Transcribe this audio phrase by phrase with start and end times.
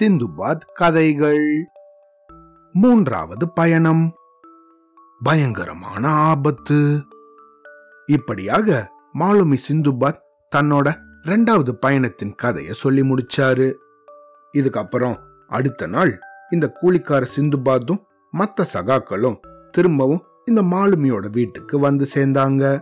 [0.00, 1.66] சிந்துபாத் கதைகள்.
[2.72, 4.14] மூன்றாவது பயணம்.
[5.22, 7.04] பயங்கரமான ஆபத்து.
[8.06, 10.18] இப்படியாக மாலுமி சிந்துபாத்
[10.56, 13.74] தன்னோட ரெண்டாவது பயணத்தின் கதைய சொல்லி முடிச்சாரு.
[14.58, 15.18] இதுக்கப்புறம்
[15.48, 16.18] அடுத்த நாள்
[16.50, 19.36] இந்த கூலிக்கார சிந்துபாத்தும் மற்ற சகாக்களும்
[19.70, 22.80] திரும்பவும் இந்த மாலுமியோட வீட்டுக்கு வந்து சேர்ந்தாங்க.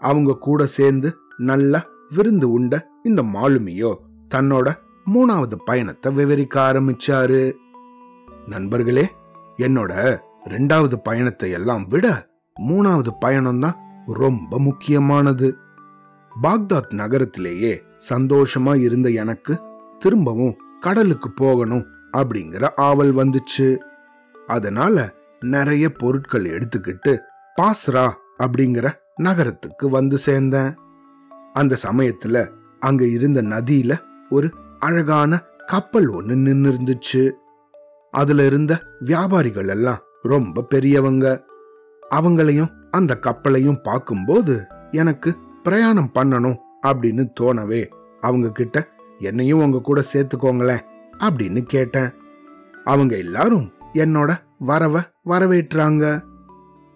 [0.00, 3.96] அவங்க கூட சேர்ந்து நல்லா விருந்து உண்ட இந்த மாலுமியோ
[4.34, 4.74] தன்னோட
[5.14, 7.52] மூணாவது பயணத்தை விவரிக்க ஆரம்பிச்சாரு.
[8.46, 9.14] நண்பர்களே
[9.56, 12.26] என்னோட ரெண்டாவது பயணத்தை எல்லாம் விட
[12.60, 15.56] மூணாவது பயணம் தான் ரொம்ப முக்கியமானது.
[16.42, 19.62] பாக்தாத் நகரத்திலேயே சந்தோஷமா இருந்த எனக்கு
[19.98, 23.78] திரும்பவும் கடலுக்கு போகணும் அப்படிங்கிற ஆவல் வந்துச்சு.
[24.46, 27.18] அதனால நிறைய பொருட்கள் எடுத்துக்கிட்டு
[27.60, 30.74] பாஸ்ரா அப்படிங்கிற நகரத்துக்கு வந்து சேர்ந்தேன்.
[31.52, 33.98] அந்த சமயத்துல அங்க இருந்த நதியில
[34.30, 37.30] ஒரு அழகான கப்பல் ஒன்று நின்று இருந்துச்சு
[38.10, 41.44] அதுல இருந்த வியாபாரிகள் எல்லாம் ரொம்ப பெரியவங்க.
[42.10, 47.86] அவங்களையும் அந்த கப்பலையும் பார்க்கும்போது எனக்கு பிரயாணம் பண்ணணும் அப்படின்னு தோணவே
[48.20, 48.88] அவங்க கிட்ட
[49.18, 50.84] என்னையும் உங்க கூட சேர்த்துக்கோங்களேன்
[51.18, 52.10] அப்படின்னு கேட்டேன்.
[52.84, 56.22] அவங்க எல்லாரும் என்னோட வரவ வரவேற்றாங்க.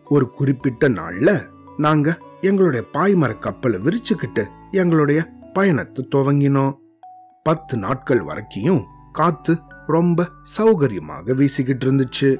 [0.04, 1.40] ஒரு குறிப்பிட்ட நாள்ல
[1.76, 6.74] நாங்க எங்களுடைய பாய்மர கப்பலை விரிச்சுக்கிட்டு எங்களுடைய பயணத்தை துவங்கினோம்.
[7.42, 12.36] பத்து நாட்கள் வரைக்கும் காத்து ரொம்ப சௌகரியமாக வீசிக்கிட்டு இருந்துச்சு.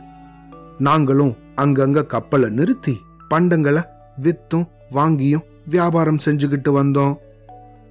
[0.78, 2.94] நாங்களும் அங்கங்க கப்பலை நிறுத்தி
[3.30, 3.82] பண்டங்களை
[4.22, 7.14] வித்தும் வாங்கியும் வியாபாரம் செஞ்சுக்கிட்டு வந்தோம்.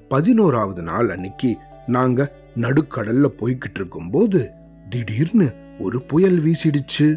[0.10, 4.52] பதினோராவது நாள் அன்னைக்கு நாங்க நடுக்கடல்ல போய்கிட்டு இருக்கும்போது
[4.90, 5.48] திடீர்னு
[5.80, 7.08] ஒரு புயல் வீசிடுச்சு.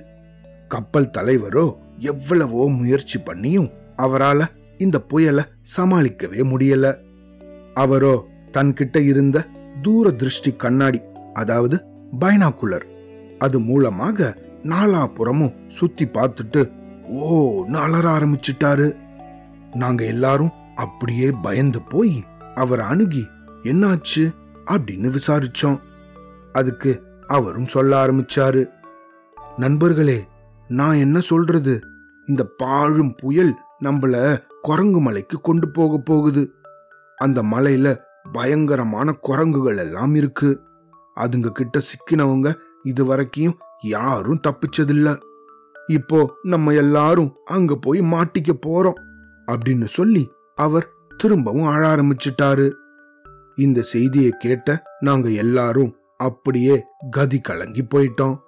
[0.68, 1.66] கப்பல் தலைவரோ
[1.98, 4.46] எவ்வளவோ முயற்சி பண்ணியும் அவரால
[4.78, 5.44] இந்த புயலை
[5.76, 6.86] சமாளிக்கவே முடியல.
[7.77, 9.46] அவரோ தன்கிட்ட இருந்த
[9.82, 11.00] தூர திருஷ்டி கண்ணாடி
[11.34, 11.84] அதாவது
[12.20, 12.86] பைனாக்குலர்
[13.38, 16.70] அது மூலமாக நாலாபுறமும் சுத்தி பார்த்துட்டு
[17.09, 18.97] ஓ அலற ஆரம்பிச்சிட்டாரு.
[19.75, 23.26] நாங்க எல்லாரும் அப்படியே பயந்து போய் அவரை அணுகி
[23.62, 24.31] என்னாச்சு?
[24.70, 25.78] அப்படின்னு விசாரிச்சோம்.
[26.53, 28.66] அதுக்கு அவரும் சொல்ல ஆரம்பிச்சாரு.
[29.56, 30.25] நண்பர்களே
[30.69, 31.81] நான் என்ன சொல்றது?
[32.26, 33.54] இந்த பாழும் புயல்
[33.84, 36.56] நம்மள குரங்கு மலைக்கு கொண்டு போக போகுது.
[37.16, 37.97] அந்த மலையில
[38.32, 40.60] பயங்கரமான குரங்குகள் எல்லாம் இருக்கு.
[41.16, 45.19] அதுங்க கிட்ட சிக்கினவங்க இது வரைக்கும் யாரும் தப்பிச்சதில்ல.
[45.87, 49.00] இப்போ நம்ம எல்லாரும் அங்க போய் மாட்டிக்க போறோம்
[49.47, 52.72] அப்படின்னு சொல்லி அவர் திரும்பவும் அழ ஆரம்பிச்சிட்டாரு.
[53.55, 58.38] இந்த செய்தியை கேட்ட நாங்க எல்லாரும் அப்படியே கதி கலங்கி போயிட்டோம்.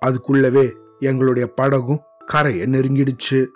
[0.00, 3.46] அதுக்குள்ளவே எங்களுடைய படகும் கரையை நெருங்கிடுச்சு.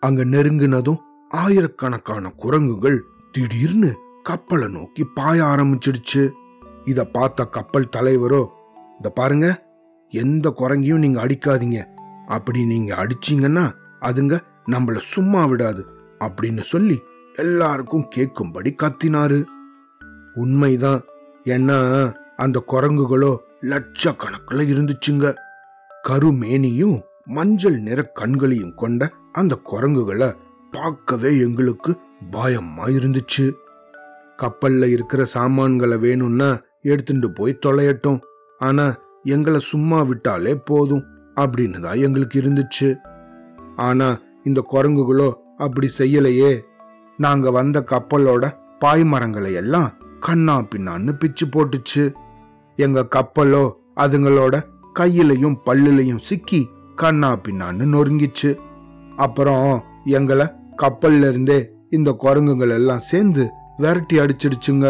[0.00, 0.96] அங்க நெருங்கினதும்
[1.28, 3.90] ஆயிரக்கணக்கான குரங்குகள் திடீர்னு
[4.22, 6.22] கப்பலை நோக்கி பாய ஆரம்பிச்சிடுச்சு.
[6.84, 8.42] இத பார்த்த கப்பல் தலைவரோ
[8.96, 9.46] இந்த பாருங்க
[10.12, 11.78] எந்த குரங்கையும் நீங்க அடிக்காதீங்க.
[12.26, 13.64] அப்படி நீங்க அடிச்சீங்கன்னா
[14.00, 14.34] அதுங்க
[14.70, 15.86] நம்மள சும்மா விடாது
[16.18, 17.00] அப்படின்னு சொல்லி
[17.34, 19.44] எல்லாருக்கும் கேட்கும்படி கத்தினாரு.
[20.34, 21.00] உண்மைதான்
[21.44, 21.78] ஏன்னா
[22.36, 25.26] அந்த குரங்குகளோ லட்சக்கணக்கில் இருந்துச்சுங்க.
[26.08, 30.34] கருமேனியும் மஞ்சள் நிற கண்களையும் கொண்ட அந்த குரங்குகளை
[30.70, 31.92] பார்க்கவே எங்களுக்கு
[32.30, 33.52] பயமா இருந்துச்சு
[34.42, 38.20] கப்பல்ல இருக்கிற சாமான்களை வேணும்னா எடுத்துட்டு போய் தொலையட்டும்.
[38.58, 41.04] ஆனா எங்களை சும்மா விட்டாலே போதும்
[41.40, 42.96] அப்படின்னு தான் எங்களுக்கு இருந்துச்சு.
[43.76, 46.60] ஆனா இந்த குரங்குகளோ அப்படி செய்யலையே.
[47.16, 48.50] நாங்க வந்த கப்பலோட
[48.84, 49.90] பாய்மரங்களை எல்லாம்
[50.20, 52.14] கண்ணா பின்னான்னு பிச்சு போட்டுச்சு.
[52.74, 54.62] எங்க கப்பலோ அதுங்களோட
[54.98, 58.58] கையிலையும் பல்லுலையும் சிக்கி கண்ணா பின்னான்னு நொறுங்கிச்சு.
[59.16, 60.46] அப்புறம் எங்களை
[60.82, 64.86] கப்பல்ல இருந்தே இந்த குரங்குகள் எல்லாம் சேர்ந்து விரட்டி அடிச்சிடுச்சுங்க.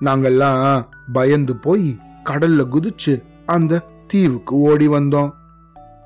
[0.00, 3.14] நாங்கெல்லாம் பயந்து போய் கடல்ல குதிச்சு
[3.46, 5.30] அந்த தீவுக்கு ஓடி வந்தோம்.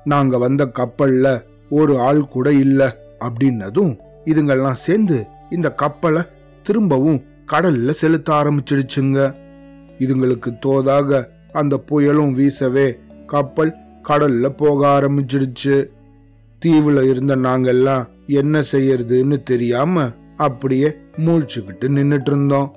[0.03, 6.21] நாங்க வந்த கப்பல்ல ஒரு ஆள் கூட இல்ல அப்படின்னதும் இதுங்கெல்லாம் சேர்ந்து இந்த கப்பலை
[6.63, 9.19] திரும்பவும் கடல்ல செலுத்த ஆரம்பிச்சிடுச்சுங்க.
[9.99, 12.87] இதுங்களுக்கு தோதாக அந்த புயலும் வீசவே
[13.25, 13.73] கப்பல்
[14.03, 15.77] கடல்ல போக ஆரம்பிச்சிடுச்சு.
[16.65, 20.09] தீவுல இருந்த நாங்கெல்லாம் என்ன செய்யறதுன்னு தெரியாம
[20.39, 22.75] அப்படியே மூழ்ச்சிக்கிட்டு நின்றுட்டு இருந்தோம்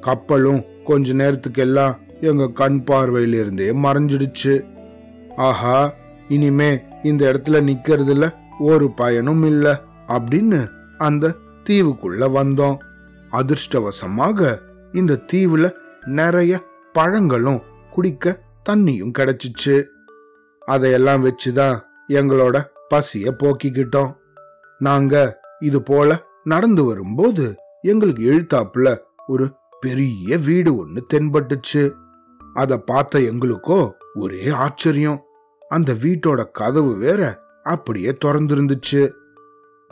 [0.00, 4.64] கப்பலும் கொஞ்ச நேரத்துக்கெல்லாம் எங்க கண் பார்வையிலிருந்தே மறைஞ்சிடுச்சு.
[5.36, 5.94] ஆஹா
[6.28, 10.68] இனிமே இந்த இடத்துல நிக்கிறதுல ஒரு பயனும் இல்ல அப்படின்னு
[10.98, 11.34] அந்த
[11.68, 12.76] தீவுக்குள்ள வந்தோம்.
[13.30, 14.58] அதிர்ஷ்டவசமாக
[14.92, 15.72] இந்த தீவுல
[16.04, 16.62] நிறைய
[16.92, 19.84] பழங்களும் குடிக்க தண்ணியும் கிடைச்சிச்சு.
[20.58, 22.64] அதையெல்லாம் வச்சுதான் எங்களோட
[22.94, 24.16] பசிய போக்கிக்கிட்டோம்.
[24.78, 31.92] நாங்க இது போல நடந்து வரும்போது எங்களுக்கு எழுத்தாப்புல ஒரு பெரிய வீடு ஒண்ணு தென்பட்டுச்சு.
[32.54, 35.22] அத பார்த்த எங்களுக்கோ ஒரே ஆச்சரியம்.
[35.68, 39.10] அந்த வீட்டோட கதவு வேற அப்படியே திறந்திருந்துச்சு.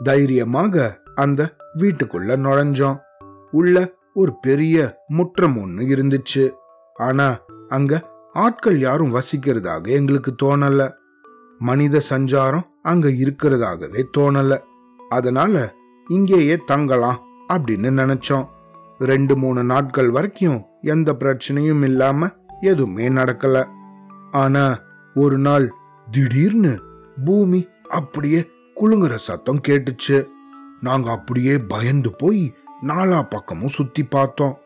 [0.03, 2.99] தைரியமாக அந்த வீட்டுக்குள்ள நுழைஞ்சோம்.
[3.51, 6.51] உள்ள ஒரு பெரிய முற்றம் ஒண்ணு இருந்துச்சு.
[6.93, 10.93] ஆனா அங்க ஆட்கள் யாரும் வசிக்கிறதாக எங்களுக்கு தோணல.
[11.59, 14.59] மனித சஞ்சாரம் அங்க இருக்கிறதாகவே தோணல.
[15.09, 15.73] அதனால
[16.07, 17.19] இங்கேயே தங்கலாம்
[17.53, 18.47] அப்படின்னு நினைச்சோம்.
[18.97, 22.29] ரெண்டு மூணு நாட்கள் வரைக்கும் எந்த பிரச்சனையும் இல்லாம
[22.59, 23.65] எதுவுமே நடக்கல.
[24.31, 24.79] ஆனா
[25.13, 25.73] ஒரு நாள்
[26.11, 26.81] திடீர்னு
[27.25, 30.25] பூமி அப்படியே குலுங்குற சத்தம் கேட்டுச்சு.
[30.81, 32.53] நாங்க அப்படியே பயந்து போய்
[32.83, 34.57] நாலா பக்கமும் சுத்தி பார்த்தோம்.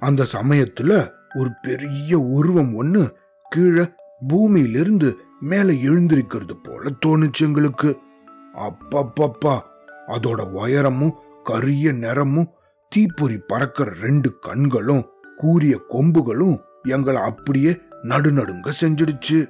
[0.00, 3.10] அந்த சமயத்துல ஒரு பெரிய உருவம் ஒண்ணு
[3.48, 3.92] கீழே
[4.28, 7.98] பூமியிலிருந்து மேல எழுந்திருக்கிறது போல தோணுச்சு எங்களுக்கு.
[8.54, 9.60] அப்பப்பப்பா
[10.08, 12.52] அதோட உயரமும் கரிய நிறமும்
[12.88, 15.04] தீப்பொறி பறக்கிற ரெண்டு கண்களும்
[15.36, 19.48] கூரிய கொம்புகளும் எங்களை அப்படியே நடுநடுங்க செஞ்சிடுச்சு.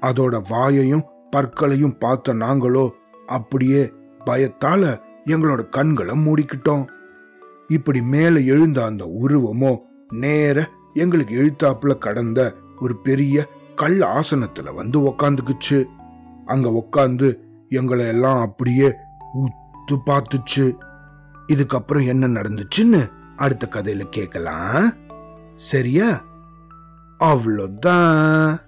[0.00, 1.06] அதோட வாயையும்
[1.36, 2.90] பற்களையும் பார்த்த நாங்களோ
[3.26, 3.92] அப்படியே
[4.26, 6.84] பயத்தால எங்களோட கண்களை மூடிக்கிட்டோம்.
[7.66, 9.78] இப்படி மேல எழுந்த அந்த உருவமோ
[10.14, 15.84] நேர எங்களுக்கு எழுத்தாப்புல கடந்த ஒரு பெரிய கல் ஆசனத்துல வந்து உக்காந்துக்குச்சு.
[16.46, 17.34] அங்க உக்காந்து
[17.68, 18.94] எங்களை எல்லாம் அப்படியே
[19.34, 20.76] உத்து பார்த்துச்சு.
[21.48, 24.92] இதுக்கப்புறம் என்ன நடந்துச்சுன்னு அடுத்த கதையில கேட்கலாம்.
[25.56, 26.24] சரியா?
[27.18, 28.60] அவ்வளோதான்.